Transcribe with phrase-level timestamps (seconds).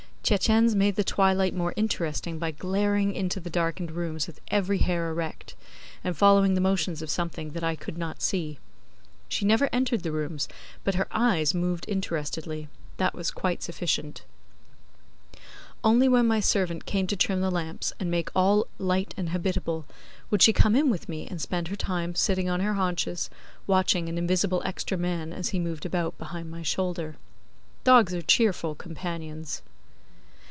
[0.23, 5.09] Tietjens made the twilight more interesting by glaring into the darkened rooms with every hair
[5.09, 5.55] erect,
[6.05, 8.57] and following the motions of something that I could not see.
[9.27, 10.47] She never entered the rooms,
[10.85, 14.23] but her eyes moved interestedly: that was quite sufficient.
[15.83, 19.85] Only when my servant came to trim the lamps and make all light and habitable
[20.39, 23.29] she would come in with me and spend her time sitting on her haunches,
[23.67, 27.17] watching an invisible extra man as he moved about behind my shoulder.
[27.83, 29.61] Dogs are cheerful companions.